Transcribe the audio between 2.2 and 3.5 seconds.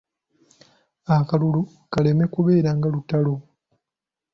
kubeera nga lutalo.